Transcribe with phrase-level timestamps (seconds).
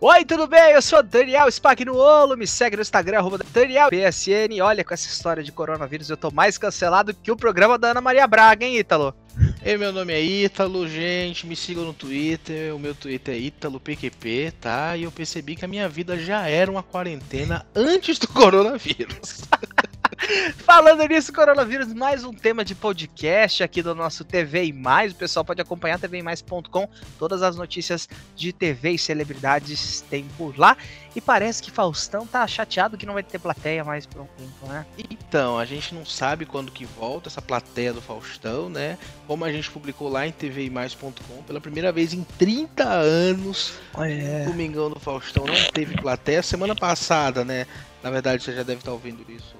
[0.00, 0.74] Oi, tudo bem?
[0.74, 4.62] Eu sou Daniel Spack no Olo, me segue no Instagram, arroba Daniel PSN.
[4.62, 8.00] Olha, com essa história de coronavírus, eu tô mais cancelado que o programa da Ana
[8.00, 9.12] Maria Braga, hein, Ítalo?
[9.60, 14.52] Ei, meu nome é Ítalo, gente, me sigam no Twitter, o meu Twitter é ItaloPQP,
[14.60, 14.96] tá?
[14.96, 19.42] E eu percebi que a minha vida já era uma quarentena antes do coronavírus.
[20.58, 25.12] Falando nisso, coronavírus, mais um tema de podcast aqui do nosso TV e Mais.
[25.12, 26.88] O pessoal pode acompanhar tvemais.com.
[27.18, 30.76] Todas as notícias de TV e celebridades tem por lá.
[31.14, 34.66] E parece que Faustão tá chateado que não vai ter plateia mais por um tempo,
[34.66, 34.84] né?
[35.10, 38.98] Então, a gente não sabe quando que volta essa plateia do Faustão, né?
[39.26, 44.42] Como a gente publicou lá em tvemais.com, pela primeira vez em 30 anos, É.
[44.44, 46.42] o Domingão do Faustão não teve plateia.
[46.42, 47.66] Semana passada, né?
[48.02, 49.57] Na verdade, você já deve estar ouvindo isso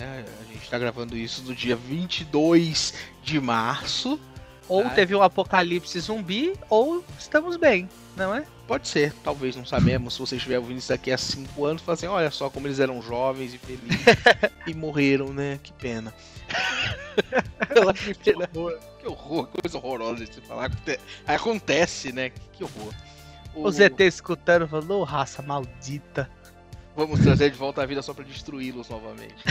[0.00, 0.24] né?
[0.40, 4.18] A gente está gravando isso no dia 22 de março.
[4.68, 4.94] Ou Ai.
[4.94, 8.44] teve um apocalipse zumbi, ou estamos bem, não é?
[8.68, 10.14] Pode ser, talvez, não sabemos.
[10.14, 12.78] Se você estiver ouvindo isso daqui a 5 anos, fala assim: olha só como eles
[12.78, 13.98] eram jovens e felizes
[14.68, 15.58] e morreram, né?
[15.60, 16.14] Que pena.
[18.04, 18.48] que pena.
[19.00, 20.66] Que horror, coisa horrorosa de se falar.
[20.66, 22.30] Aconte- Acontece, né?
[22.52, 22.94] Que horror.
[23.54, 26.30] O- O ZT escutando falando, "Ô, raça maldita.
[27.00, 29.36] Vamos trazer de volta a vida só pra destruí-los novamente.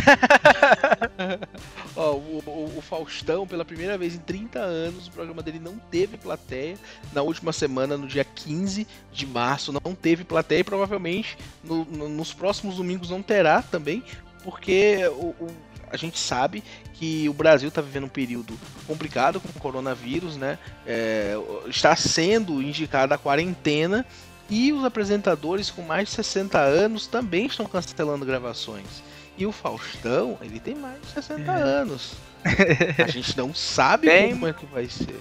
[1.98, 5.80] Ó, o, o- o Faustão, pela primeira vez em 30 anos, o programa dele não
[5.80, 6.78] teve plateia.
[7.12, 12.08] Na última semana, no dia 15 de março, não teve plateia e provavelmente no- no-
[12.08, 14.04] nos próximos domingos não terá também,
[14.44, 15.48] porque o- o-
[15.92, 16.64] a gente sabe
[16.94, 18.54] que o Brasil está vivendo um período
[18.86, 20.60] complicado com o coronavírus, né?
[20.86, 21.34] É,
[21.68, 24.06] está sendo indicada a quarentena
[24.50, 29.04] e os apresentadores com mais de 60 anos também estão cancelando gravações.
[29.38, 31.62] E o Faustão, ele tem mais de 60 É.
[31.62, 32.14] anos.
[33.04, 34.32] A gente não sabe Tem.
[34.34, 35.20] como é que vai ser.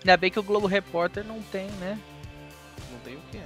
[0.00, 1.98] Ainda bem que o Globo Repórter não tem, né?
[2.92, 3.38] Não tem o que.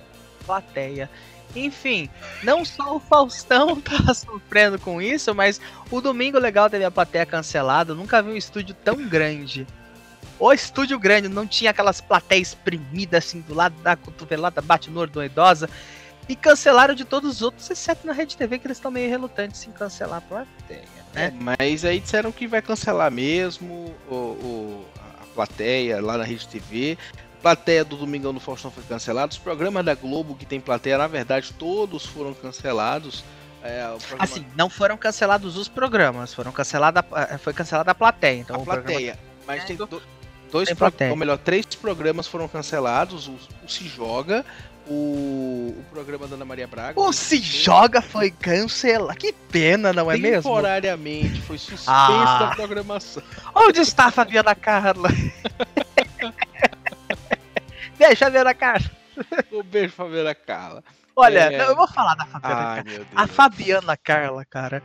[0.44, 1.10] plateia.
[1.56, 2.08] Enfim,
[2.42, 7.24] não só o Faustão tá sofrendo com isso, mas o Domingo Legal teve a plateia
[7.24, 7.92] cancelada.
[7.92, 9.66] Eu nunca vi um estúdio tão grande.
[10.38, 15.00] O estúdio grande não tinha aquelas plateias espremidas assim do lado da cotovelada, bate no
[15.00, 15.68] ordo idosa.
[16.28, 19.66] E cancelaram de todos os outros, exceto na Rede TV, que eles estão meio relutantes
[19.66, 20.84] em cancelar a plateia,
[21.14, 21.36] É, né?
[21.38, 24.84] mas aí disseram que vai cancelar mesmo o, o-
[25.22, 26.96] a plateia lá na Rede TV.
[27.38, 29.32] A plateia do Domingão do Faustão foi cancelada.
[29.32, 33.22] Os programas da Globo que tem plateia, na verdade, todos foram cancelados.
[33.62, 37.94] É, o programa- Assim, não foram cancelados os programas, foram cancelada, eh, foi cancelada a
[37.94, 38.40] plateia.
[38.40, 39.18] Então a o programa plateia.
[39.46, 40.02] Mas É, tem do-
[40.54, 43.26] dois, pro- ou melhor, três programas foram cancelados.
[43.28, 43.32] O,
[43.64, 44.44] o Se Joga,
[44.86, 46.98] o, o programa da Ana Maria Braga.
[47.00, 49.18] O Se Joga foi cancelado.
[49.18, 50.42] Que pena, não é mesmo?
[50.42, 52.38] Temporariamente foi suspenso Ah.
[52.50, 53.22] da programação.
[53.54, 55.08] Onde está a Fabiana Carla?
[57.98, 58.90] Deixa a Fabiana Carla.
[59.52, 60.82] Um beijo, Fabiana Carla.
[61.16, 61.58] Olha, É.
[61.58, 63.06] não, eu vou falar da Fabiana Ai, Carla.
[63.14, 64.82] A Fabiana Carla, cara.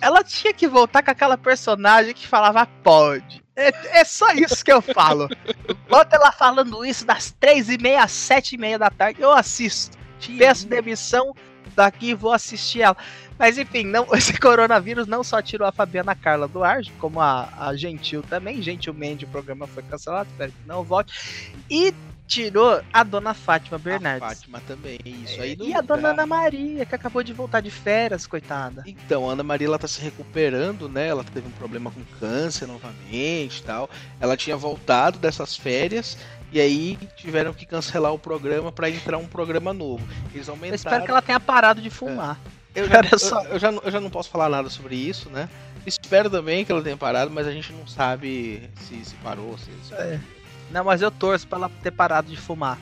[0.00, 3.42] Ela tinha que voltar com aquela personagem que falava pode.
[3.56, 5.28] É, é só isso que eu falo.
[5.88, 9.32] Bota ela falando isso das três e meia às sete e meia da tarde, eu
[9.32, 9.96] assisto.
[10.38, 11.34] Peço demissão
[11.74, 12.96] daqui e vou assistir ela.
[13.38, 17.48] Mas enfim, não, esse coronavírus não só tirou a Fabiana Carla do ar, como a,
[17.58, 18.62] a Gentil também.
[18.62, 21.52] Gentilmente o programa foi cancelado, espero que não volte.
[21.68, 21.94] E
[22.26, 24.20] tirou a dona Fátima A Bernardes.
[24.28, 25.56] Fátima também, isso aí.
[25.56, 26.10] no e a dona.
[26.10, 28.82] Ana Maria, que acabou de voltar de férias, coitada.
[28.86, 31.08] Então, a Ana Maria ela tá se recuperando, né?
[31.08, 33.88] Ela teve um problema com câncer novamente e tal.
[34.20, 36.16] Ela tinha voltado dessas férias
[36.52, 40.06] e aí tiveram que cancelar o programa para entrar um programa novo.
[40.34, 40.74] Eles Eu aumentaram.
[40.76, 42.38] espero que ela tenha parado de fumar.
[42.74, 45.48] Eu já, eu, eu já, não- eu já não posso falar nada sobre isso, né?
[45.86, 49.70] Espero também que ela tenha parado, mas a gente não sabe se, se parou, se,
[49.86, 50.18] se- É.
[50.70, 52.78] Não, mas eu torço pra ela ter parado de fumar.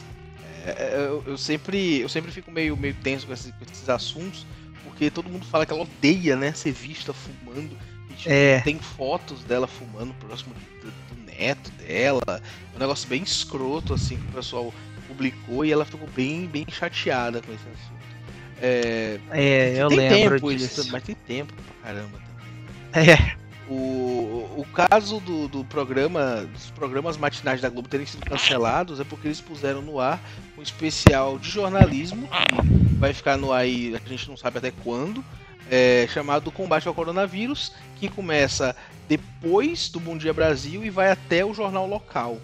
[0.65, 4.47] É, eu, eu sempre, eu sempre fico meio, meio tenso com esses, com esses assuntos,
[4.84, 7.76] porque todo mundo fala que ela odeia, né, ser vista fumando.
[8.25, 8.60] É.
[8.60, 12.21] Tem fotos dela fumando próximo do, do neto dela.
[12.75, 14.72] Um negócio bem escroto, assim, que o pessoal
[15.09, 18.03] publicou e ela ficou bem, bem chateada com esse assunto.
[18.60, 20.80] É, É, eu tem lembro tempo disso.
[20.83, 22.18] isso, mas tem tempo pra caramba
[22.92, 23.10] também.
[23.10, 23.36] É,
[23.68, 29.04] O, o caso do, do programa, dos programas matinais da Globo terem sido cancelados é
[29.04, 30.20] porque eles puseram no ar
[30.59, 34.72] um especial de jornalismo, que vai ficar no ar aí, a gente não sabe até
[34.82, 35.24] quando,
[35.70, 38.74] é, chamado Combate ao Coronavírus, que começa
[39.09, 42.38] depois do Bom Dia Brasil e vai até o jornal local.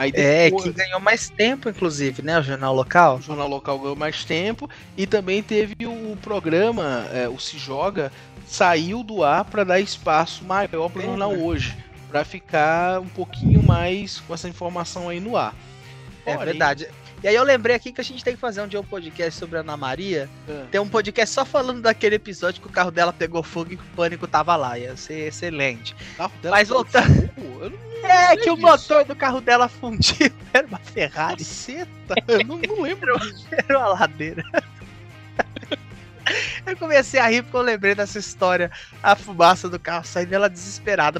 [0.00, 2.38] Aí é depois, que ganhou mais tempo, inclusive, né?
[2.38, 3.16] O jornal local.
[3.16, 8.10] o jornal local ganhou mais tempo e também teve o programa, é, o Se Joga,
[8.50, 11.76] saiu do ar para dar espaço maior para o jornal hoje,
[12.08, 15.54] para ficar um pouquinho mais com essa informação aí no ar.
[16.26, 16.88] É verdade.
[17.22, 19.38] E aí eu lembrei aqui que a gente tem que fazer um dia um podcast
[19.38, 20.28] sobre a Ana Maria.
[20.48, 20.64] É.
[20.70, 23.78] Tem um podcast só falando daquele episódio que o carro dela pegou fogo e o
[23.94, 24.78] pânico tava lá.
[24.78, 25.94] Ia ser excelente.
[26.50, 27.30] Mas voltando-
[28.02, 30.32] É que o motor do carro dela fundiu.
[30.52, 31.44] Era uma Ferrari.
[31.44, 33.14] Caceta, eu não, não lembro.
[33.52, 34.42] Era uma ladeira.
[36.70, 38.70] Eu comecei a rir porque eu lembrei dessa história.
[39.02, 41.18] A fumaça do carro saindo ela desesperada.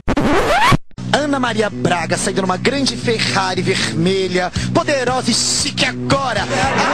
[1.13, 6.43] Ana Maria Braga saindo numa grande Ferrari vermelha, poderosa e chique agora.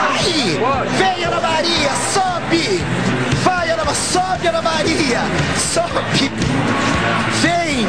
[0.09, 0.57] Ai!
[0.97, 2.81] Vem Ana Maria, sobe!
[3.43, 5.19] Vai Ana, sobe Ana Maria!
[5.55, 6.31] Sobe!
[7.43, 7.85] Vem!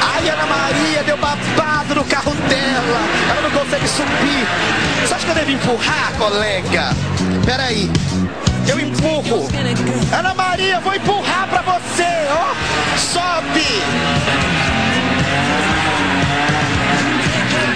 [0.00, 3.00] Ai, Ana Maria deu babado no carro dela.
[3.30, 4.46] Ela não consegue subir.
[5.06, 6.88] Você acha que eu devo empurrar, colega?
[7.44, 7.90] Peraí.
[8.68, 9.48] Eu empurro.
[10.16, 12.54] Ana Maria, vou empurrar pra você, ó.
[12.98, 13.82] Sobe!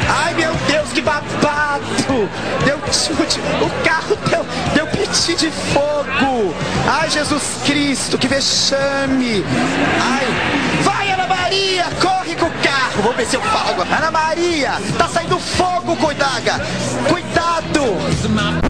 [0.08, 2.30] Ai, meu Deus, que babado!
[2.64, 6.54] Deu chute, o carro deu, deu piti de fogo!
[6.88, 9.44] Ai, Jesus Cristo, que vexame!
[10.00, 10.26] Ai,
[10.82, 13.02] vai, Ana Maria, corre com o carro!
[13.02, 13.82] Vou ver se eu falo.
[13.82, 16.64] Ana Maria, tá saindo fogo, coitada!
[17.08, 18.65] Cuidado!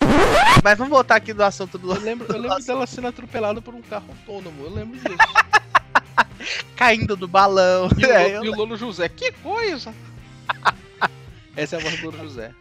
[0.62, 3.75] Mas vamos voltar aqui do assunto do Eu lembro, eu lembro dela sendo atropelada por
[3.75, 5.17] um carro autônomo, eu lembro disso.
[6.76, 7.88] caindo do balão.
[7.99, 9.94] E o, É, eu- e o Lono José, que coisa!
[11.56, 12.52] Essa é a voz do Lono José.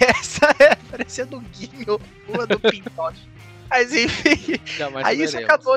[0.00, 3.28] Essa é parecendo o Guinho, uma do Pintoche.
[3.68, 5.76] Mas enfim, Jamais aí isso acabou,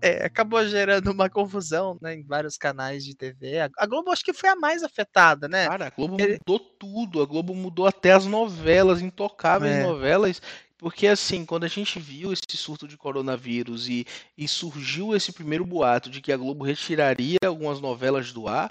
[0.00, 3.58] é, acabou gerando uma confusão né, em vários canais de TV.
[3.60, 5.66] A- A Globo acho que foi a mais afetada, né?
[5.66, 7.22] Cara, a Globo Ele- mudou tudo.
[7.22, 9.82] A Globo mudou até as novelas, intocáveis É.
[9.82, 10.40] novelas.
[10.78, 14.06] Porque assim, quando a gente viu esse surto de coronavírus e,
[14.36, 18.70] e surgiu esse primeiro boato de que a Globo retiraria algumas novelas do ar,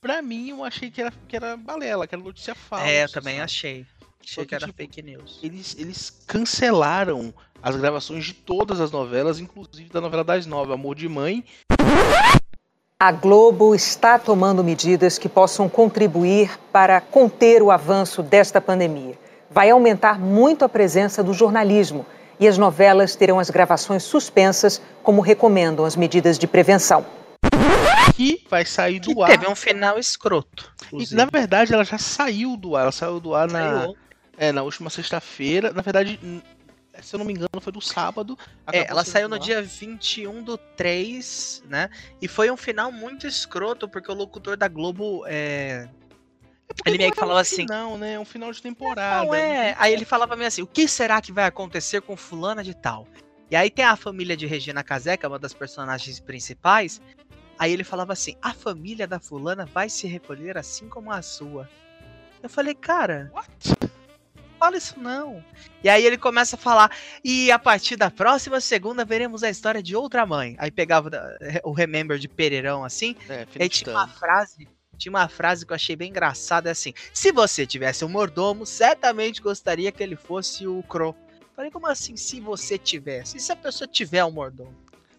[0.00, 2.86] pra mim eu achei que era, que era balela, que era notícia falsa.
[2.86, 3.44] é, eu também sabe?
[3.44, 3.86] achei.
[4.24, 5.40] Achei Porque, que era tipo, fake news.
[5.42, 10.94] Eles, eles cancelaram as gravações de todas as novelas, inclusive da novela das nove, Amor
[10.94, 11.44] de Mãe.
[12.98, 19.18] A Globo está tomando medidas que possam contribuir para conter o avanço desta pandemia.
[19.52, 22.06] Vai aumentar muito a presença do jornalismo
[22.40, 27.04] e as novelas terão as gravações suspensas, como recomendam as medidas de prevenção.
[28.16, 29.30] Que vai sair Que do ar.
[29.30, 30.72] teve um final escroto.
[30.92, 32.82] E, na verdade, ela já saiu do ar.
[32.82, 33.88] Ela saiu do ar na,
[34.36, 35.72] é, na última sexta-feira.
[35.72, 36.18] Na verdade,
[37.00, 38.36] se eu não me engano, foi do sábado.
[38.72, 39.40] É, ela saiu no ar.
[39.40, 41.88] dia 21 do 3, né?
[42.20, 45.88] E foi um final muito escroto, porque o locutor da Globo é.
[46.84, 48.12] É ele meio não que é falava um assim- Final, né?
[48.14, 49.24] É um final de temporada.
[49.26, 49.74] Não é.
[49.78, 53.06] Aí ele falava meio assim: o que será que vai acontecer com fulana de tal?
[53.50, 57.00] E aí tem a família de Regina Casé, que é uma das personagens principais.
[57.58, 61.68] Aí ele falava assim: a família da fulana vai se recolher assim como a sua.
[62.42, 63.92] Eu falei, cara, What?
[64.58, 65.44] fala isso não.
[65.82, 66.90] E aí ele começa a falar,
[67.22, 70.56] e a partir da próxima segunda veremos a história de outra mãe.
[70.58, 71.10] Aí pegava
[71.62, 74.66] o Remember de Pereirão assim, É, e aí tinha uma frase,
[75.02, 78.64] tinha uma frase que eu achei bem engraçada, é assim, se você tivesse um mordomo,
[78.64, 81.14] certamente gostaria que ele fosse o Crow.
[81.56, 83.36] Falei, como assim, se você tivesse?
[83.36, 84.74] E se a pessoa tiver um mordomo?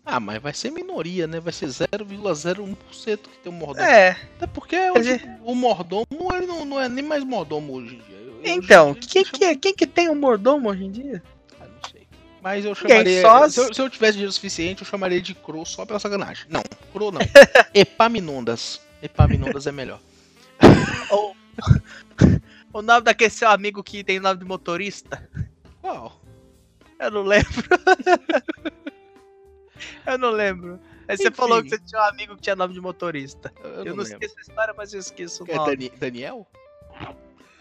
[0.05, 1.39] Ah, mas vai ser minoria, né?
[1.39, 3.85] Vai ser 0,01% que tem um mordomo.
[3.87, 7.73] É, Até porque Quer o, dizer- o mordomo ele não, não é nem mais mordomo
[7.73, 8.17] hoje em dia.
[8.17, 11.23] Eu- então, hoje quem que, é- quem que tem um mordomo hoje em dia?
[11.61, 12.05] Ah, não sei.
[12.41, 13.21] Mas eu chamaria.
[13.21, 16.45] só Se, eu, se eu tivesse dinheiro suficiente, eu chamaria de Crow só pela sacanagem.
[16.49, 16.61] Não,
[16.91, 17.21] Crow não.
[17.73, 18.81] Epaminondas.
[19.03, 19.99] Epaminondas é melhor.
[21.11, 21.35] Ou
[22.73, 25.29] o nome daquele seu amigo que tem nome de motorista?
[25.81, 26.19] Qual?
[26.99, 27.51] Eu não lembro.
[30.07, 30.79] eu não lembro.
[31.07, 31.35] Aí você Enfim.
[31.35, 33.51] falou que você tinha um amigo que tinha nome de motorista.
[33.61, 34.23] Eu, Eu, não não lembro.
[34.23, 35.75] esqueço a história, mas eu esqueço o É nome.
[35.75, 36.47] Dani- Daniel?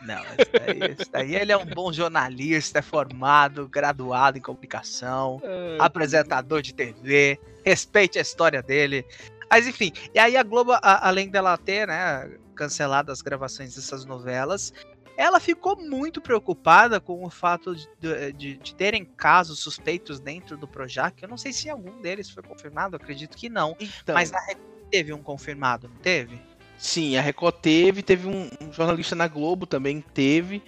[0.02, 5.40] Não, esse daí, esse daí ele é um bom jornalista, é formado, graduado em comunicação,
[5.78, 9.06] apresentador de TV, respeite a história dele.
[9.52, 14.04] Mas enfim, e aí a Globo, a- além dela ter, né, cancelado as gravações dessas
[14.04, 14.72] novelas,
[15.16, 17.86] ela ficou muito preocupada com o fato de,
[18.32, 21.22] de- de terem casos suspeitos dentro do Projac.
[21.22, 23.76] Eu não sei se algum deles foi confirmado, acredito que não.
[23.78, 26.40] Então, Mas a Record teve um confirmado, não teve?
[26.78, 30.62] sim, a Record teve, teve um, um jornalista na Globo também teve.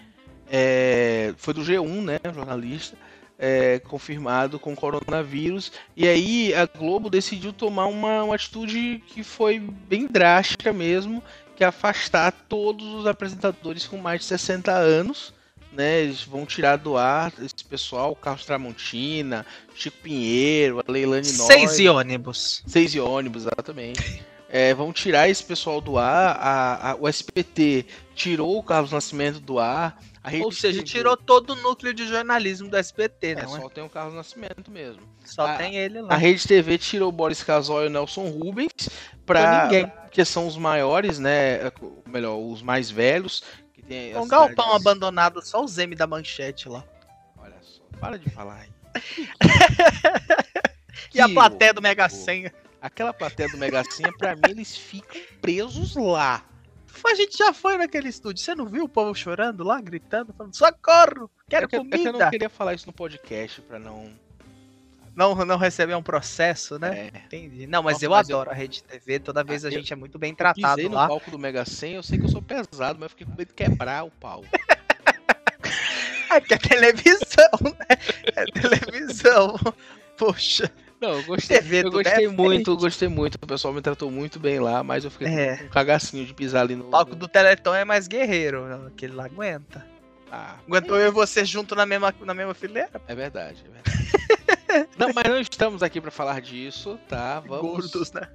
[0.50, 2.20] é, foi do G1, né?
[2.28, 2.96] Um jornalista.
[3.38, 5.72] É, confirmado com coronavírus.
[5.96, 11.22] E aí a Globo decidiu tomar uma, uma atitude que foi bem drástica mesmo,
[11.56, 15.32] que é afastar todos os apresentadores com mais de 60 anos.
[15.72, 21.46] Né, eles vão tirar do ar esse pessoal, Carlos Tramontina, Chico Pinheiro, a Leilani Noy.
[21.48, 22.62] Seis e ônibus.
[22.64, 24.22] Seis e ônibus, exatamente.
[24.48, 26.36] é, vão tirar esse pessoal do ar.
[26.40, 29.98] A, a, o SPT tirou o Carlos Nascimento do ar.
[30.42, 33.42] Ou seja, TV, tirou todo o núcleo de jornalismo do SBT, né?
[33.42, 35.02] É, só tem o Carlos Nascimento mesmo.
[35.22, 36.14] Só a, tem ele lá.
[36.14, 38.88] A Rede TV tirou o Boris Casoy e o Nelson Rubens
[39.26, 39.92] pra, ninguém.
[40.10, 41.70] que são os maiores, né?
[42.06, 43.44] Melhor, os mais velhos.
[43.74, 44.86] Que tem um galpão cidades...
[44.86, 46.82] abandonado, só o Zeme da manchete lá.
[47.36, 48.70] Olha só, para de falar aí.
[51.14, 52.50] e a plateia do Mega Senha.
[52.80, 56.46] Aquela plateia do Mega Senha, pra mim, eles ficam presos lá.
[57.06, 58.42] A gente já foi naquele estúdio.
[58.42, 61.30] Você não viu o povo chorando lá, gritando, falando: socorro!
[61.48, 61.96] Quero é que, comida!
[61.96, 64.10] É que eu não queria falar isso no podcast pra não.
[65.14, 67.10] Não, não receber um processo, né?
[67.12, 67.18] É.
[67.26, 67.66] Entendi.
[67.68, 68.52] Não, mas Nossa, eu mas adoro eu...
[68.52, 69.20] a Rede TV.
[69.20, 71.02] Toda vez a gente é muito bem tratado eu lá.
[71.02, 73.32] no palco do Mega 100, eu sei que eu sou pesado, mas eu fiquei com
[73.36, 74.44] medo de quebrar o pau.
[76.30, 77.96] é que é televisão, né?
[78.34, 79.54] É televisão.
[80.18, 80.70] Poxa.
[81.00, 83.34] Não, eu gostei, TV, eu gostei muito, eu gostei muito.
[83.34, 85.56] O pessoal me tratou muito bem lá, mas eu fiquei é.
[85.56, 86.86] com um cagacinho de pisar ali no.
[86.86, 89.84] O palco do Teleton é mais guerreiro, aquele lá aguenta.
[90.36, 93.00] Ah, Aguentou é eu e você junto na mesma, na mesma fileira?
[93.06, 94.88] É verdade, é verdade.
[94.98, 97.38] não, mas não estamos aqui para falar disso, tá?
[97.38, 97.60] Vamos.
[97.60, 98.28] Gordos, né?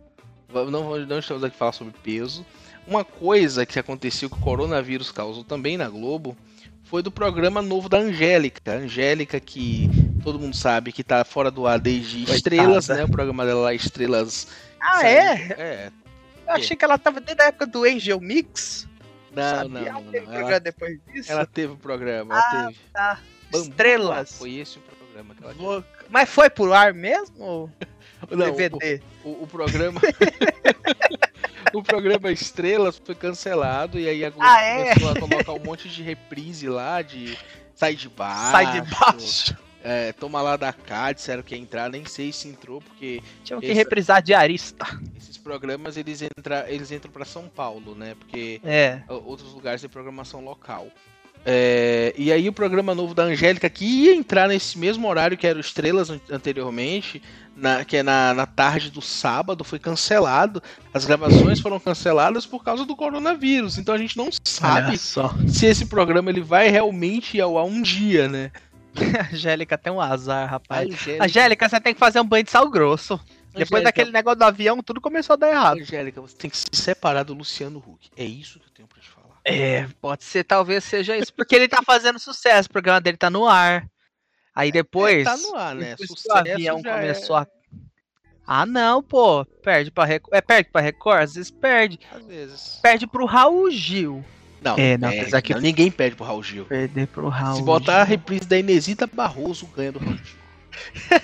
[0.53, 2.45] Não, não estamos aqui para falar sobre peso.
[2.87, 6.37] Uma coisa que aconteceu que o coronavírus causou também na Globo
[6.83, 8.71] foi do programa novo da Angélica.
[8.71, 9.89] A Angélica, que
[10.19, 12.35] todo mundo sabe que tá fora do ar desde Coitada.
[12.35, 13.03] Estrelas, né?
[13.03, 14.47] O programa dela lá, Estrelas.
[14.79, 15.33] Ah, é?
[15.57, 15.91] É.
[16.47, 18.88] Eu achei que ela tava desde a época do Angel Mix.
[19.35, 19.88] Não, não, não.
[19.88, 20.33] Ela teve não.
[20.33, 21.31] programa depois disso?
[21.31, 22.79] Ela teve o programa, ela ah, teve.
[22.91, 23.19] Tá.
[23.53, 24.38] Estrelas.
[24.38, 25.85] Foi esse o programa que ela teve.
[26.09, 27.71] Mas foi pro ar mesmo?
[28.29, 29.01] Não, DVD?
[29.23, 30.01] O, o, o programa.
[31.73, 34.93] o programa Estrelas foi cancelado e aí a Globo ah, é?
[34.93, 37.38] começou a colocar um monte de reprise lá, de
[37.75, 38.51] sai de baixo.
[38.51, 39.68] Sai de baixo.
[39.83, 43.21] É, toma lá da cá, disseram que ia entrar, nem sei se entrou, porque.
[43.43, 44.86] Tinha que esse, reprisar diarista.
[45.17, 48.15] Esses programas eles, entra, eles entram para São Paulo, né?
[48.19, 49.01] Porque é.
[49.07, 50.88] outros lugares têm programação local.
[51.45, 55.48] É, e aí o programa novo da Angélica, que ia entrar nesse mesmo horário que
[55.48, 57.21] era o Estrelas anteriormente,
[57.55, 60.62] na, que é na, na tarde do sábado, foi cancelado.
[60.93, 63.77] As gravações foram canceladas por causa do coronavírus.
[63.77, 67.81] Então a gente não sabe se esse programa ele vai realmente ir ao ar um
[67.81, 68.51] dia, né?
[69.34, 70.89] Angélica tem um azar, rapaz.
[70.89, 71.25] Angélica...
[71.25, 73.13] Angélica, você tem que fazer um banho de sal grosso.
[73.13, 73.53] Angélica...
[73.55, 75.79] Depois daquele negócio do avião, tudo começou a dar errado.
[75.79, 78.10] Angélica, você tem que se separar do Luciano Huck.
[78.15, 79.39] É isso que eu tenho pra te falar.
[79.46, 81.34] É, pode ser, talvez seja isso.
[81.34, 83.88] Porque ele tá fazendo sucesso, o programa dele tá no ar.
[84.53, 85.22] Aí depois.
[85.22, 85.96] É, tá no ar, né?
[85.98, 87.41] Sucesso o avião começou é...
[87.41, 87.48] a.
[88.46, 89.46] Ah, não, pô.
[89.46, 90.36] Perde pra Record.
[90.36, 91.22] É, perde pra Record?
[91.22, 92.00] Às vezes perde.
[92.12, 92.79] Às vezes.
[92.81, 94.25] Perde pro Raul Gil.
[94.61, 95.53] Não, é, não, é, que...
[95.53, 96.65] não, ninguém perde pro Raul Gil.
[96.65, 98.01] Perder pro Raul Se botar Gil.
[98.01, 101.19] a reprise da Inesita Barroso, ganha do Raul Gil.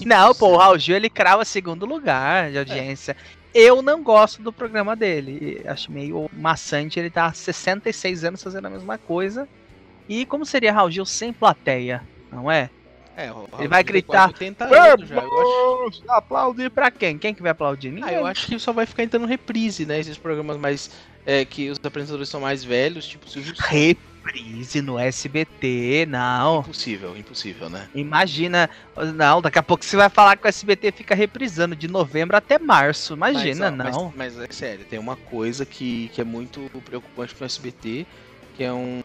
[0.04, 3.12] não, pô, o Raul Gil ele crava segundo lugar de audiência.
[3.12, 3.36] É.
[3.58, 5.62] Eu não gosto do programa dele.
[5.64, 7.00] Acho meio maçante.
[7.00, 9.48] Ele tá há 66 anos fazendo a mesma coisa.
[10.06, 12.02] E como seria Raul Gil sem plateia?
[12.30, 12.68] Não é?
[13.16, 14.30] É, ele vai gritar.
[14.60, 16.02] Anos já, eu acho...
[16.06, 17.16] Aplaudir pra quem?
[17.16, 17.90] Quem que vai aplaudir?
[17.90, 18.10] Ninguém.
[18.10, 19.98] Ah, eu acho que só vai ficar entrando reprise, né?
[19.98, 20.90] Esses programas mais.
[21.24, 26.60] É, que os apresentadores são mais velhos, tipo Silvio reprise no SBT, não.
[26.60, 27.88] Impossível, impossível, né?
[27.94, 28.68] Imagina,
[29.14, 32.58] não, daqui a pouco você vai falar que o SBT fica reprisando de novembro até
[32.58, 33.14] março.
[33.14, 34.12] Imagina, mas, ó, não.
[34.16, 38.06] Mas, mas, é sério, tem uma coisa que, que é muito preocupante pro SBT,
[38.56, 39.02] que é um,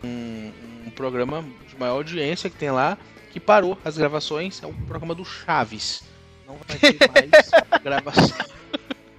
[0.85, 2.97] um programa de maior audiência que tem lá,
[3.31, 6.03] que parou as gravações, é um programa do Chaves.
[6.45, 8.37] Não vai ter mais gravação.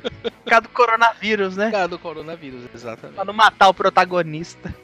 [0.02, 1.66] Por causa do coronavírus, né?
[1.66, 3.14] Por causa do coronavírus, exatamente.
[3.14, 4.74] Pra não matar o protagonista.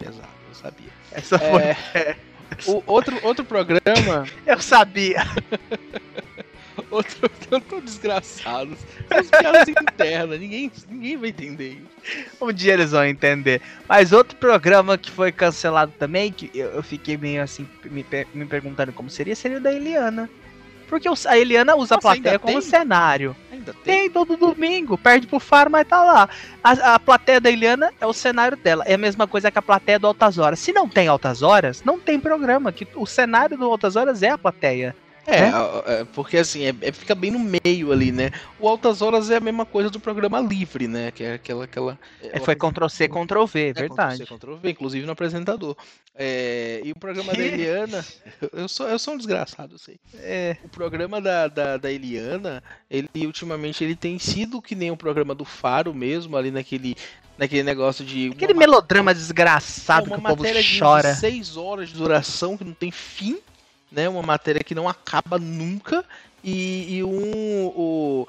[0.00, 0.90] Exato, eu sabia.
[1.12, 2.16] Essa é, foi.
[2.74, 4.26] o outro, outro programa.
[4.46, 5.22] eu sabia.
[6.90, 7.28] outro,
[7.68, 8.76] tô desgraçado.
[9.12, 11.82] São piadas internas, ninguém, ninguém vai entender.
[12.40, 13.60] Um dia eles vão entender.
[13.88, 18.04] Mas outro programa que foi cancelado também, que eu, eu fiquei meio assim, me,
[18.34, 20.28] me perguntando como seria, seria o da Eliana.
[20.88, 22.62] Porque a Eliana usa Nossa, a plateia como tem?
[22.62, 23.36] cenário.
[23.52, 23.98] Ainda tem?
[23.98, 24.96] Tem todo domingo.
[24.96, 26.28] Perde pro Faro, mas tá lá.
[26.64, 28.84] A, a, plateia da Eliana é o cenário dela.
[28.86, 30.58] É a mesma coisa que a plateia do Altas Horas.
[30.58, 32.72] Se não tem Altas Horas, não tem programa.
[32.72, 34.96] Que o cenário do Altas Horas é a plateia.
[35.28, 38.30] É, é, porque assim, é, é, fica bem no meio ali, né?
[38.58, 41.10] O Altas Horas é a mesma coisa do programa livre, né?
[41.10, 41.64] Que é aquela.
[41.64, 44.22] aquela é, foi Ctrl-C, Ctrl-V, é, verdade.
[44.22, 45.76] Ctrl-C, Ctrl-V, inclusive no apresentador.
[46.14, 48.04] É, e o programa da Eliana.
[48.52, 50.00] eu, sou, eu sou um desgraçado, eu sei.
[50.14, 50.56] É.
[50.64, 55.34] O programa da, da, da Eliana, ele ultimamente ele tem sido que nem o programa
[55.34, 56.96] do Faro mesmo, ali naquele
[57.36, 58.30] naquele negócio de.
[58.30, 60.44] Aquele uma, melodrama desgraçado que o povo
[60.78, 61.12] chora.
[61.12, 63.38] De seis horas de duração que não tem fim
[63.90, 64.08] né?
[64.08, 66.04] Uma matéria que não acaba nunca
[66.42, 68.28] e, e um, o,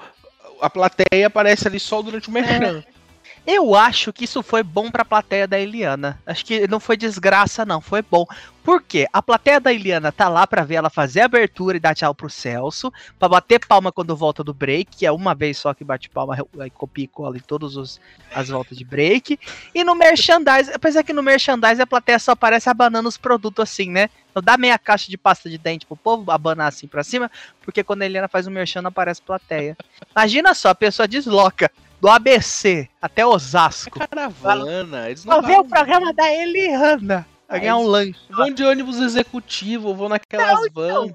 [0.60, 2.84] a plateia aparece ali só durante o merchan.
[2.86, 2.99] É.
[3.46, 6.20] Eu acho que isso foi bom pra plateia da Eliana.
[6.26, 7.80] Acho que não foi desgraça, não.
[7.80, 8.26] Foi bom.
[8.62, 9.06] Por quê?
[9.12, 12.14] A plateia da Eliana tá lá pra ver ela fazer a abertura e dar tchau
[12.14, 15.82] pro Celso, pra bater palma quando volta do break, que é uma vez só que
[15.82, 17.98] bate palma, aí copia e cola em todas
[18.32, 19.40] as voltas de break.
[19.74, 23.90] E no merchandise, apesar que no merchandise a plateia só aparece abanando os produtos assim,
[23.90, 24.10] né?
[24.30, 27.30] Então dá meia caixa de pasta de dente pro povo abanar assim pra cima,
[27.62, 29.76] porque quando a Eliana faz o merchan não aparece plateia.
[30.14, 31.70] Imagina só, a pessoa desloca
[32.00, 34.02] do ABC até Osasco.
[34.02, 35.08] É caravana.
[35.08, 37.26] Eles não ver o programa da Eliana.
[37.48, 38.18] Vai ganhar um lanche.
[38.30, 41.06] Vão de ônibus executivo, vão naquelas não, então.
[41.06, 41.14] vans.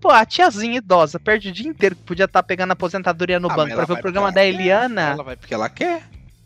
[0.00, 3.50] Pô, a tiazinha idosa perde o dia inteiro que podia estar tá pegando aposentadoria no
[3.50, 5.10] ah, banco pra ver o programa da Eliana.
[5.10, 6.02] Ela vai porque ela quer.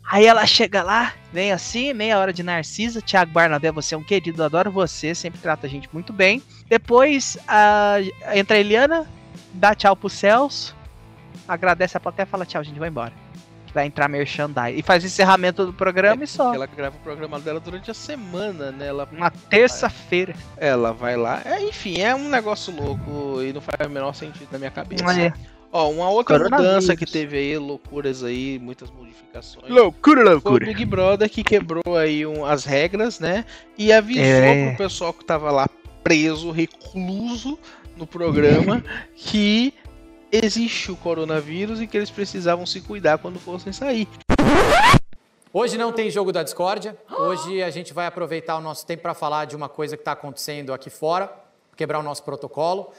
[0.09, 3.01] Aí ela chega lá, vem assim, meia hora de Narcisa.
[3.01, 6.43] Tiago Barnabé, você é um querido, adoro você, sempre trata a gente muito bem.
[6.67, 9.07] Depois uh, entra a Eliana,
[9.53, 10.75] dá tchau pro Celso,
[11.47, 13.26] agradece a plateia e fala tchau, a gente vai embora
[13.77, 14.75] vai entrar merchandise.
[14.75, 16.53] E faz o encerramento do programa é e só.
[16.53, 18.87] Ela grava o programa dela durante a semana, né?
[18.87, 19.07] Ela...
[19.11, 20.33] Uma terça-feira.
[20.57, 21.43] Ela vai lá.
[21.45, 25.03] É, enfim, é um negócio louco e não faz o menor sentido na minha cabeça.
[25.21, 25.31] É.
[25.71, 29.69] Ó, uma outra mudança que teve aí, loucuras aí, muitas modificações.
[29.69, 30.65] Loucura, loucura.
[30.65, 33.45] Foi o Big Brother que quebrou aí um, as regras, né?
[33.77, 34.69] E avisou é.
[34.69, 35.69] pro pessoal que tava lá
[36.03, 37.59] preso, recluso
[37.95, 38.83] no programa,
[39.15, 39.71] que
[40.31, 44.07] existe o coronavírus e que eles precisavam se cuidar quando fossem sair.
[45.53, 46.97] Hoje não tem jogo da discórdia.
[47.09, 50.11] Hoje a gente vai aproveitar o nosso tempo para falar de uma coisa que está
[50.11, 51.33] acontecendo aqui fora,
[51.75, 52.91] quebrar o nosso protocolo.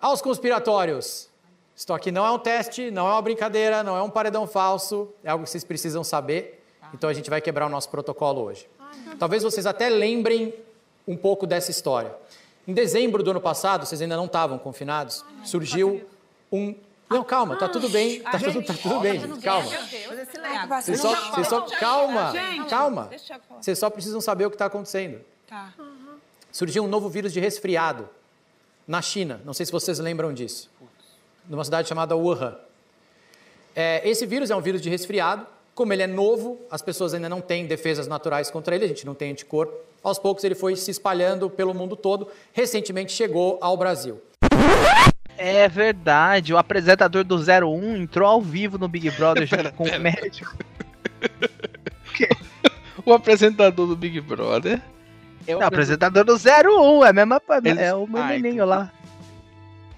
[0.00, 1.28] Aos conspiratórios,
[1.74, 5.08] isso aqui não é um teste, não é uma brincadeira, não é um paredão falso,
[5.24, 6.62] é algo que vocês precisam saber.
[6.92, 8.68] Então a gente vai quebrar o nosso protocolo hoje.
[9.18, 10.54] Talvez vocês até lembrem
[11.08, 12.14] um pouco dessa história.
[12.66, 16.02] Em dezembro do ano passado, vocês ainda não estavam confinados, surgiu
[16.54, 16.74] um.
[17.10, 18.20] Não, calma, tá tudo bem.
[18.20, 19.40] Tá tudo, tá tudo bem, gente.
[19.40, 19.70] Calma.
[20.80, 22.32] Vocês só, vocês só, calma,
[22.68, 23.10] calma.
[23.60, 25.20] Vocês só precisam saber o que está acontecendo.
[25.46, 25.74] Tá.
[26.50, 28.08] Surgiu um novo vírus de resfriado
[28.86, 29.40] na China.
[29.44, 30.70] Não sei se vocês lembram disso.
[31.48, 32.56] Numa cidade chamada Wuhan.
[33.76, 35.46] É, esse vírus é um vírus de resfriado.
[35.74, 39.04] Como ele é novo, as pessoas ainda não têm defesas naturais contra ele, a gente
[39.04, 39.74] não tem anticorpo.
[40.04, 42.28] Aos poucos ele foi se espalhando pelo mundo todo.
[42.52, 44.20] Recentemente chegou ao Brasil.
[45.36, 50.00] É verdade, o apresentador do 01 entrou ao vivo no Big Brother junto com o
[50.00, 50.56] médico.
[53.04, 54.80] o apresentador do Big Brother
[55.46, 57.78] é o Não, apresentador do 01, é, mesmo, Eles...
[57.78, 58.90] é o meu menino lá.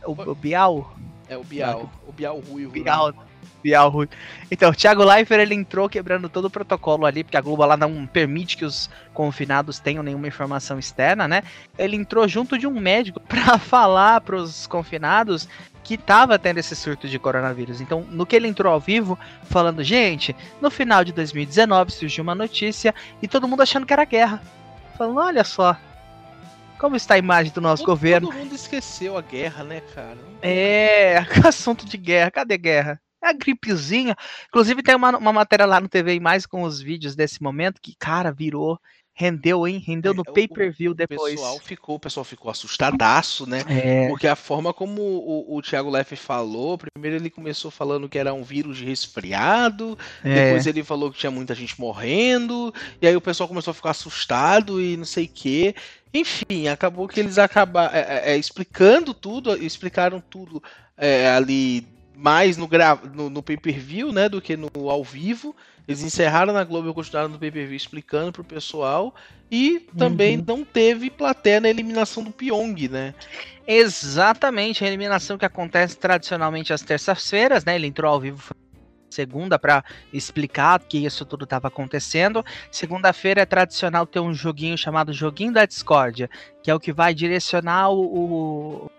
[0.04, 0.96] O, o Bial.
[1.28, 2.72] É o Bial, o Bial Ruivo.
[2.72, 3.12] Bial.
[3.12, 3.18] Né?
[3.74, 4.08] Rui.
[4.50, 7.76] Então, o Thiago Leifert ele entrou quebrando todo o protocolo ali, porque a Globo lá
[7.76, 11.42] não permite que os confinados tenham nenhuma informação externa, né?
[11.78, 15.48] Ele entrou junto de um médico para falar para os confinados
[15.82, 17.80] que tava tendo esse surto de coronavírus.
[17.80, 22.34] Então, no que ele entrou ao vivo, falando, gente, no final de 2019 surgiu uma
[22.34, 24.42] notícia e todo mundo achando que era guerra.
[24.98, 25.76] Falando, olha só,
[26.78, 28.28] como está a imagem do nosso todo, governo?
[28.28, 30.18] Todo mundo esqueceu a guerra, né, cara?
[30.42, 32.30] É, assunto de guerra.
[32.30, 33.00] Cadê guerra?
[33.26, 34.16] É a gripezinha.
[34.48, 37.94] Inclusive tem uma, uma matéria lá no TV Mais com os vídeos desse momento que,
[37.98, 38.78] cara, virou.
[39.18, 39.82] Rendeu, hein?
[39.84, 41.32] Rendeu no é, pay-per-view depois.
[41.32, 43.64] O pessoal ficou, o pessoal ficou assustadaço, né?
[43.66, 44.08] É.
[44.08, 48.34] Porque a forma como o, o Thiago Leff falou, primeiro ele começou falando que era
[48.34, 50.48] um vírus de resfriado, é.
[50.48, 53.92] depois ele falou que tinha muita gente morrendo, e aí o pessoal começou a ficar
[53.92, 55.74] assustado e não sei o quê.
[56.12, 60.62] Enfim, acabou que eles acabaram é, é, é, explicando tudo, explicaram tudo
[61.34, 62.98] ali mais no, gra...
[63.14, 65.54] no, no pay-per-view, né, do que no ao vivo.
[65.86, 69.14] Eles encerraram na Globo e continuaram no pay-per-view explicando pro pessoal.
[69.50, 70.44] E também uhum.
[70.46, 73.14] não teve plateia na eliminação do Pyong, né?
[73.64, 77.76] Exatamente, a eliminação que acontece tradicionalmente às terças-feiras, né?
[77.76, 78.42] Ele entrou ao vivo
[79.08, 82.44] segunda para explicar que isso tudo estava acontecendo.
[82.70, 86.28] Segunda-feira é tradicional ter um joguinho chamado Joguinho da Discórdia,
[86.62, 88.90] que é o que vai direcionar o, o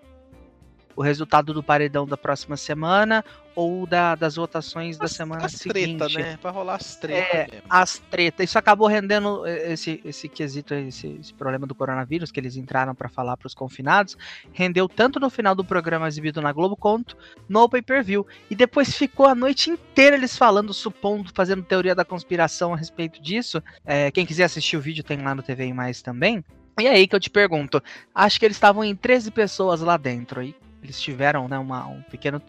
[1.01, 3.23] resultado do paredão da próxima semana
[3.57, 5.97] ou da, das votações as, da semana as seguinte.
[5.97, 6.38] Treta, né?
[6.38, 7.33] Pra rolar as tretas.
[7.33, 7.67] É, mesmo.
[7.67, 8.49] as tretas.
[8.49, 13.10] Isso acabou rendendo esse, esse quesito, esse, esse problema do coronavírus que eles entraram para
[13.10, 14.15] falar para os confinados.
[14.53, 17.17] Rendeu tanto no final do programa exibido na Globo quanto
[17.49, 18.27] no pay-per-view.
[18.47, 23.19] E depois ficou a noite inteira eles falando, supondo, fazendo teoria da conspiração a respeito
[23.19, 23.62] disso.
[23.83, 26.45] É, quem quiser assistir o vídeo tem lá no TV em Mais também.
[26.79, 27.81] E aí que eu te pergunto,
[28.13, 30.43] acho que eles estavam em 13 pessoas lá dentro.
[30.43, 30.55] E
[30.88, 32.41] eles tiveram né, uma, um pequeno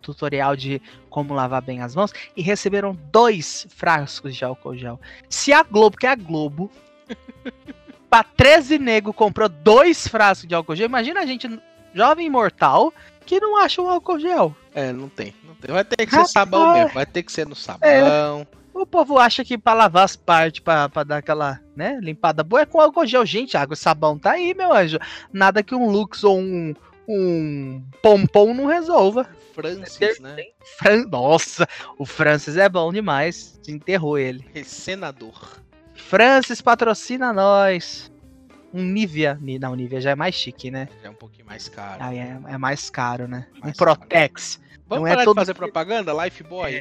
[0.00, 5.00] tutorial de como lavar bem as mãos e receberam dois frascos de álcool gel.
[5.28, 6.70] Se a Globo, que é a Globo,
[8.08, 11.48] pra 13 nego comprou dois frascos de álcool gel, imagina a gente
[11.92, 12.94] jovem imortal
[13.26, 14.54] que não acha um álcool gel.
[14.72, 15.72] É, não tem, não tem.
[15.72, 17.88] Vai ter que ser sabão mesmo, vai ter que ser no sabão.
[17.88, 18.46] É.
[18.72, 22.62] O povo acha que pra lavar as partes, pra, pra dar aquela, né, limpada boa
[22.62, 23.26] é com álcool gel.
[23.26, 24.98] Gente, água e sabão tá aí, meu anjo.
[25.32, 26.72] Nada que um Lux ou um,
[27.10, 29.28] um pompom não resolva.
[29.52, 30.36] Francis, né?
[30.78, 31.06] Fran...
[31.06, 31.68] Nossa,
[31.98, 33.60] o Francis é bom demais.
[33.66, 34.44] Enterrou ele.
[34.64, 35.60] Senador.
[35.94, 38.10] Francis patrocina nós.
[38.72, 39.36] Um Nivea.
[39.60, 40.88] Não, Nivea já é mais chique, né?
[41.02, 41.98] Já é um pouquinho mais caro.
[42.00, 43.48] Ah, é, é mais caro, né?
[43.60, 44.56] Mais um Protex.
[44.56, 44.70] Caro.
[44.88, 45.34] Vamos não é parar é todo...
[45.34, 46.24] de fazer propaganda?
[46.24, 46.74] Lifeboy?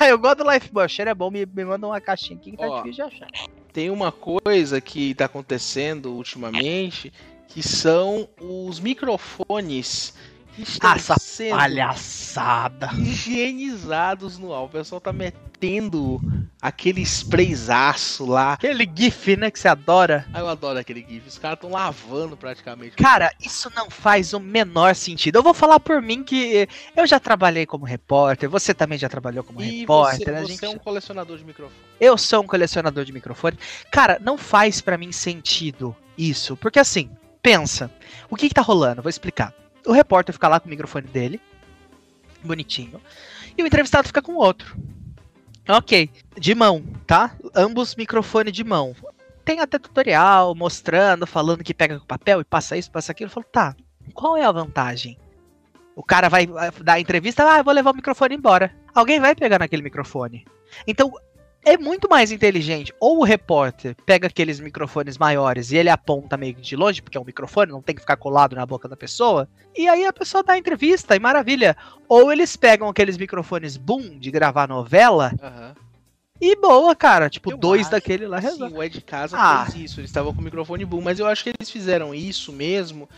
[0.00, 0.10] É.
[0.10, 0.86] eu gosto do Lifeboy.
[0.86, 1.30] O cheiro é bom.
[1.30, 3.28] Me, me manda uma caixinha aqui que tá Ó, difícil de achar.
[3.72, 7.12] Tem uma coisa que tá acontecendo ultimamente
[7.52, 10.14] que são os microfones
[10.54, 12.90] que estão ah, Essa sendo palhaçada.
[12.98, 14.66] higienizados no álbum.
[14.66, 16.20] O pessoal tá metendo
[16.60, 18.54] aquele sprayzaço lá.
[18.54, 20.26] Aquele GIF, né, que você adora.
[20.32, 21.26] Ah, eu adoro aquele GIF.
[21.26, 22.96] Os caras estão lavando praticamente.
[22.96, 25.36] Cara, isso não faz o menor sentido.
[25.36, 29.44] Eu vou falar por mim que eu já trabalhei como repórter, você também já trabalhou
[29.44, 30.34] como e repórter.
[30.34, 30.64] Você, você gente...
[30.64, 31.80] é um colecionador de microfone.
[32.00, 33.58] Eu sou um colecionador de microfone.
[33.90, 36.56] Cara, não faz para mim sentido isso.
[36.56, 37.10] Porque assim,
[37.42, 37.90] pensa,
[38.30, 39.02] o que, que tá rolando?
[39.02, 39.52] Vou explicar.
[39.86, 41.40] O repórter fica lá com o microfone dele,
[42.42, 43.00] bonitinho,
[43.56, 44.76] e o entrevistado fica com o outro.
[45.68, 47.36] Ok, de mão, tá?
[47.54, 48.94] Ambos microfone de mão.
[49.44, 53.28] Tem até tutorial mostrando, falando que pega com papel e passa isso, passa aquilo.
[53.28, 53.76] Eu falo, tá,
[54.14, 55.18] qual é a vantagem?
[55.94, 58.74] O cara vai dar a entrevista, ah, eu vou levar o microfone embora.
[58.94, 60.44] Alguém vai pegar naquele microfone.
[60.86, 61.12] Então,
[61.64, 62.92] é muito mais inteligente.
[63.00, 67.20] Ou o repórter pega aqueles microfones maiores e ele aponta meio de longe, porque é
[67.20, 69.48] um microfone, não tem que ficar colado na boca da pessoa.
[69.76, 71.76] E aí a pessoa dá a entrevista e maravilha.
[72.08, 75.32] Ou eles pegam aqueles microfones boom de gravar novela.
[75.42, 75.74] Uhum.
[76.44, 77.30] E boa, cara.
[77.30, 78.74] Tipo, eu dois daquele lá resolve.
[78.74, 79.64] Sim, o Ed Casa ah.
[79.64, 80.00] fez isso.
[80.00, 83.08] Eles estavam com o microfone boom, mas eu acho que eles fizeram isso mesmo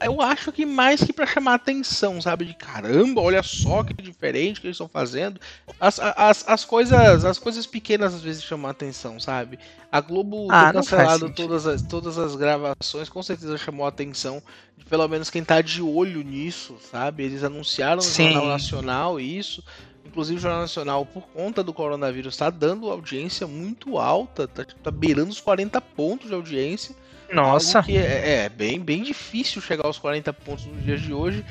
[0.00, 2.44] eu acho que mais que para chamar atenção, sabe?
[2.44, 5.40] De caramba, olha só que diferente que eles estão fazendo.
[5.80, 9.58] As, as, as coisas as coisas pequenas às vezes chamam atenção, sabe?
[9.90, 14.42] A Globo ah, cancelado todas as, todas as gravações, com certeza chamou atenção
[14.76, 17.24] de pelo menos quem tá de olho nisso, sabe?
[17.24, 18.32] Eles anunciaram no Sim.
[18.32, 19.64] Jornal Nacional isso.
[20.10, 24.90] Inclusive o Jornal Nacional, por conta do coronavírus, está dando audiência muito alta, tá, tá
[24.90, 26.96] beirando os 40 pontos de audiência.
[27.32, 27.80] Nossa.
[27.80, 31.44] que é, é, bem, bem difícil chegar aos 40 pontos nos dias de hoje.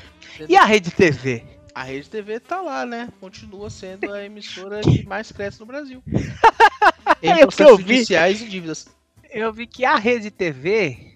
[0.46, 1.42] E a Rede TV?
[1.74, 3.08] A Rede TV tá lá, né?
[3.18, 6.02] Continua sendo a emissora que mais cresce no Brasil.
[7.22, 8.88] em eu judiciais e dívidas.
[9.30, 11.14] Eu vi que a Rede TV.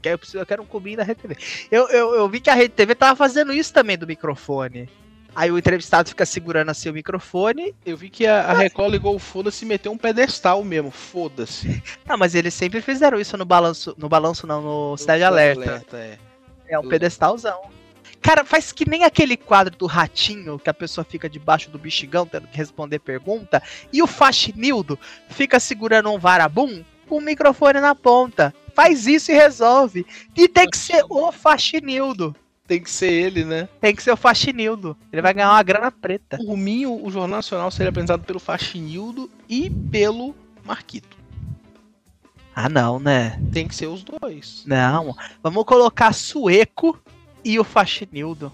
[0.00, 1.36] Que eu, preciso, eu quero um cubinho da Rede TV.
[1.72, 4.88] Eu, eu, eu vi que a Rede TV tava fazendo isso também do microfone.
[5.34, 7.74] Aí o entrevistado fica segurando assim o microfone.
[7.84, 11.82] Eu vi que a, a Record ligou o foda-se e meteu um pedestal mesmo, foda-se.
[12.06, 15.62] Não, mas eles sempre fizeram isso no balanço, no balanço não, no, no Cidade Alerta.
[15.62, 16.18] Alerta é.
[16.68, 16.88] é um Eu...
[16.88, 17.60] pedestalzão.
[18.20, 22.26] Cara, faz que nem aquele quadro do ratinho que a pessoa fica debaixo do bexigão
[22.26, 23.62] tendo que responder pergunta
[23.92, 28.54] e o faxinildo fica segurando um varabum com o microfone na ponta.
[28.74, 30.06] Faz isso e resolve.
[30.36, 32.34] E tem que ser o faxinildo.
[32.68, 33.66] Tem que ser ele, né?
[33.80, 34.94] Tem que ser o Faxinildo.
[35.10, 36.36] Ele vai ganhar uma grana preta.
[36.36, 41.16] Por mim, o Jornal Nacional seria apresentado pelo Faxinildo e pelo Marquito.
[42.54, 43.40] Ah, não, né?
[43.52, 44.64] Tem que ser os dois.
[44.66, 47.00] Não, vamos colocar Sueco
[47.42, 48.52] e o Faxinildo.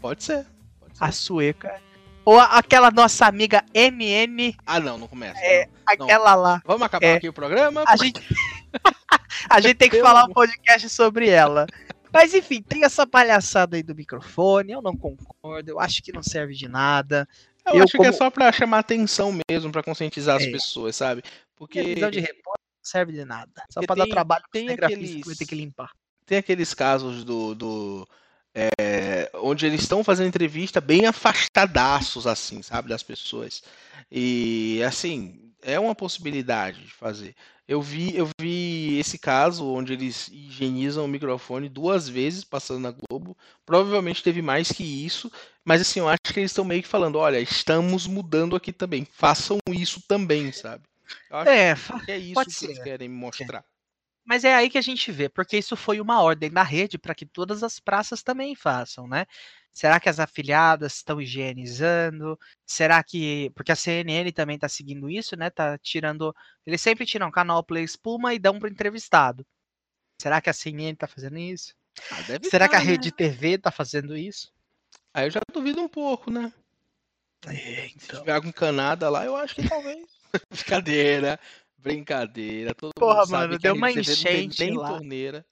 [0.00, 0.44] Pode ser.
[0.80, 1.04] Pode ser.
[1.04, 1.80] A Sueca.
[2.24, 4.56] Ou aquela nossa amiga MM.
[4.66, 5.38] Ah, não, não começa.
[5.40, 6.06] É, não.
[6.06, 6.42] aquela não.
[6.42, 6.62] lá.
[6.66, 7.84] Vamos acabar é, aqui o programa?
[7.86, 8.20] A gente,
[9.48, 11.66] a gente tem que falar um podcast sobre ela.
[12.12, 16.22] Mas enfim, tem essa palhaçada aí do microfone, eu não concordo, eu acho que não
[16.22, 17.28] serve de nada.
[17.66, 18.04] Eu, eu acho como...
[18.04, 20.50] que é só para chamar atenção mesmo, para conscientizar as é.
[20.50, 21.22] pessoas, sabe?
[21.54, 21.82] Porque.
[21.94, 23.64] visão de repórter não serve de nada.
[23.70, 25.10] Só para dar trabalho tem aqueles...
[25.16, 25.90] que vai ter que limpar.
[26.24, 27.54] Tem aqueles casos do.
[27.54, 28.08] do
[28.54, 33.62] é, onde eles estão fazendo entrevista bem afastadaços, assim, sabe, das pessoas.
[34.10, 37.34] E assim, é uma possibilidade de fazer.
[37.68, 42.90] Eu vi, eu vi esse caso onde eles higienizam o microfone duas vezes passando na
[42.90, 43.36] Globo.
[43.66, 45.30] Provavelmente teve mais que isso,
[45.62, 49.06] mas assim, eu acho que eles estão meio que falando, olha, estamos mudando aqui também.
[49.12, 50.84] Façam isso também, sabe?
[51.46, 51.74] é,
[52.06, 53.62] é isso que eles querem mostrar.
[54.28, 57.14] Mas é aí que a gente vê, porque isso foi uma ordem da rede para
[57.14, 59.24] que todas as praças também façam, né?
[59.72, 62.38] Será que as afiliadas estão higienizando?
[62.66, 63.50] Será que.
[63.54, 65.48] Porque a CNN também está seguindo isso, né?
[65.48, 66.36] Tá tirando.
[66.66, 69.46] Eles sempre tiram canal Play Espuma e dão para entrevistado.
[70.20, 71.74] Será que a CNN está fazendo isso?
[72.10, 72.84] Ah, Será tá, que a né?
[72.84, 74.52] Rede TV está fazendo isso?
[75.14, 76.52] Aí eu já duvido um pouco, né?
[77.46, 78.00] É, então.
[78.00, 80.06] Se tiver alguma encanada lá, eu acho que talvez.
[80.50, 81.40] brincadeira,
[81.78, 82.74] brincadeira.
[82.74, 84.24] Todo Porra, mano, deu uma enchente.
[84.24, 85.44] Tem, tem torneira.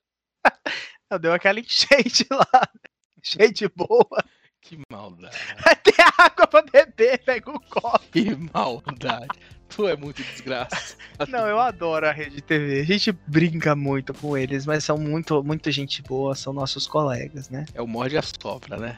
[1.09, 2.69] Eu dei aquela enchente lá.
[3.17, 4.23] Enchente boa.
[4.61, 5.37] Que maldade.
[5.83, 7.99] Tem água pra beber, pega um copo.
[8.11, 9.39] Que maldade.
[9.69, 10.97] Tu é muito desgraça.
[11.29, 12.81] Não, eu adoro a Rede TV.
[12.81, 17.49] A gente brinca muito com eles, mas são muito, muito gente boa, são nossos colegas,
[17.49, 17.65] né?
[17.73, 18.97] É o morde e assopra, né?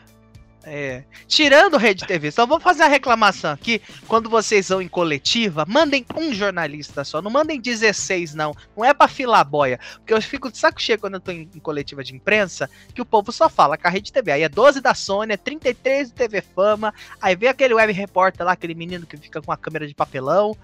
[0.63, 1.03] É.
[1.25, 3.81] Tirando Rede TV, só vou fazer a reclamação aqui.
[4.07, 7.21] Quando vocês vão em coletiva, mandem um jornalista só.
[7.21, 8.53] Não mandem 16, não.
[8.75, 9.79] Não é pra filar boia.
[9.95, 13.01] Porque eu fico de saco cheio quando eu tô em, em coletiva de imprensa, que
[13.01, 14.31] o povo só fala com a Rede TV.
[14.31, 16.93] Aí é 12 da Sony, é 33 do TV Fama.
[17.21, 20.55] Aí vem aquele web repórter lá, aquele menino que fica com a câmera de papelão.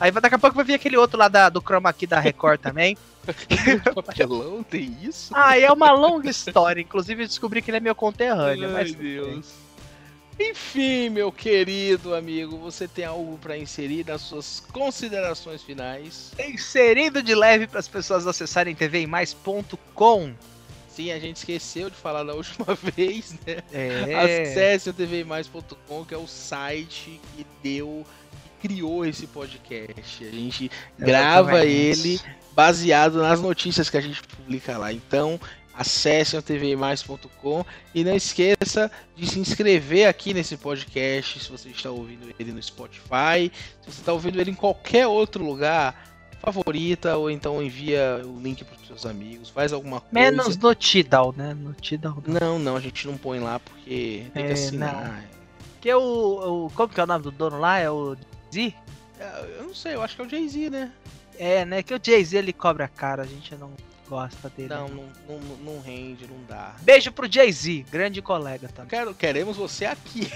[0.00, 2.60] Aí daqui a pouco vai vir aquele outro lá da, do Chroma aqui da Record
[2.60, 2.96] também.
[3.94, 5.32] Papelão, tem isso?
[5.34, 6.80] Ah, é uma longa história.
[6.80, 8.68] Inclusive, eu descobri que ele é meu conterrâneo.
[8.68, 9.68] Ai, mas Deus.
[10.40, 16.32] Enfim, meu querido amigo, você tem algo para inserir nas suas considerações finais?
[16.38, 20.32] Inserindo de leve para as pessoas acessarem tvmais.com.
[20.88, 23.62] Sim, a gente esqueceu de falar da última vez, né?
[23.72, 24.44] É.
[24.44, 28.06] Acesse o tvmais.com, que é o site que deu,
[28.60, 30.24] criou esse podcast.
[30.24, 32.20] A gente grava ele
[32.52, 34.92] baseado nas notícias que a gente publica lá.
[34.92, 35.40] Então,
[35.74, 41.90] acesse o tvmais.com e não esqueça de se inscrever aqui nesse podcast se você está
[41.90, 45.94] ouvindo ele no Spotify, se você está ouvindo ele em qualquer outro lugar,
[46.40, 50.12] favorita ou então envia o link para os seus amigos, faz alguma coisa.
[50.12, 51.54] Menos no Tidal, né?
[51.54, 52.22] No Tidal.
[52.26, 55.24] Não, não, a gente não põe lá porque tem que É, assinar.
[55.74, 56.70] Porque o, o.
[56.70, 57.78] Como que é o nome do dono lá?
[57.78, 58.16] É o
[58.52, 58.74] Z?
[59.20, 60.90] É, Eu não sei, eu acho que é o Jay-Z, né?
[61.38, 61.82] É, né?
[61.82, 63.70] Que o Jay-Z ele cobra a cara, a gente não
[64.08, 64.68] gosta dele.
[64.70, 65.38] Não, não, não,
[65.74, 66.74] não rende, não dá.
[66.82, 68.90] Beijo pro Jay-Z, grande colega também.
[68.90, 70.28] Quero, queremos você aqui.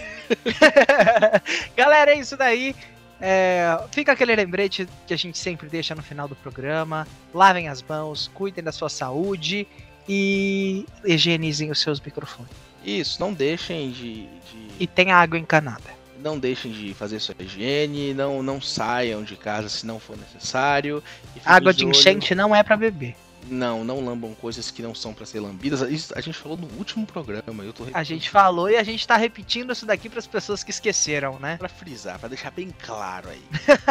[1.76, 2.74] Galera, é isso daí.
[3.20, 7.06] É, fica aquele lembrete que a gente sempre deixa no final do programa.
[7.32, 9.66] Lavem as mãos, cuidem da sua saúde
[10.08, 12.50] e higienizem os seus microfones.
[12.84, 16.01] Isso, não deixem de, de- E tenha água encanada.
[16.22, 21.02] Não deixem de fazer sua higiene, não, não saiam de casa se não for necessário.
[21.44, 23.14] Água de olho- enchente não é pra beber.
[23.48, 25.80] Não, não lambam coisas que não são pra ser lambidas.
[25.82, 29.06] Isso a gente falou no último programa, eu tô A gente falou e a gente
[29.06, 31.56] tá repetindo isso daqui pras pessoas que esqueceram, né?
[31.56, 33.42] Pra frisar, pra deixar bem claro aí.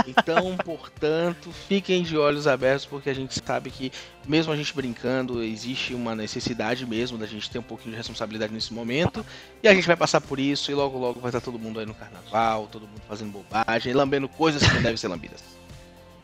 [0.08, 3.92] Então, portanto, fiquem de olhos abertos, porque a gente sabe que,
[4.28, 8.54] mesmo a gente brincando, existe uma necessidade mesmo da gente ter um pouquinho de responsabilidade
[8.54, 9.26] nesse momento.
[9.62, 11.86] E a gente vai passar por isso, e logo logo vai estar todo mundo aí
[11.86, 15.61] no carnaval, todo mundo fazendo bobagem, lambendo coisas que não devem ser lambidas.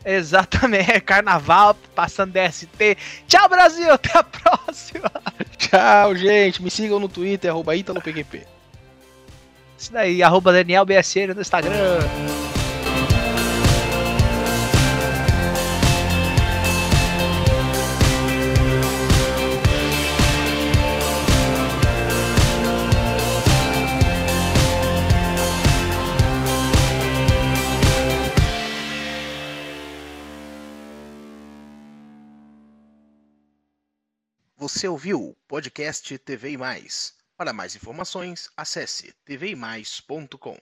[0.04, 2.96] Exatamente, é carnaval, passando DST.
[3.26, 5.10] Tchau, Brasil, até a próxima.
[5.58, 6.62] Tchau, gente.
[6.62, 8.46] Me sigam no Twitter, arroba ItaloPQP.
[9.78, 11.98] Isso daí, arroba Daniel BSN no Instagram.
[34.68, 37.14] Você ouviu o podcast TV e Mais.
[37.38, 40.58] Para mais informações, acesse tvemais.com.